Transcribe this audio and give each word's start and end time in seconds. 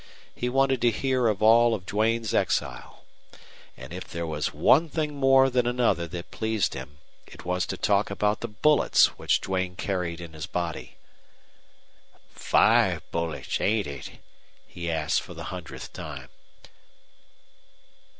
He 0.33 0.49
wanted 0.49 0.81
to 0.81 0.89
hear 0.89 1.27
of 1.27 1.43
all 1.43 1.75
of 1.75 1.85
Duane's 1.85 2.33
exile. 2.33 3.05
And 3.77 3.93
if 3.93 4.03
there 4.05 4.25
was 4.25 4.51
one 4.51 4.89
thing 4.89 5.13
more 5.15 5.47
than 5.51 5.67
another 5.67 6.07
that 6.07 6.31
pleased 6.31 6.73
him 6.73 6.97
it 7.27 7.45
was 7.45 7.67
to 7.67 7.77
talk 7.77 8.09
about 8.09 8.39
the 8.39 8.47
bullets 8.47 9.19
which 9.19 9.39
Duane 9.41 9.75
carried 9.75 10.19
in 10.19 10.33
his 10.33 10.47
body. 10.47 10.97
"Five 12.31 13.03
bullets, 13.11 13.61
ain't 13.61 13.85
it?" 13.85 14.13
he 14.65 14.89
asked, 14.89 15.21
for 15.21 15.35
the 15.35 15.53
hundredth 15.53 15.93
time. 15.93 16.29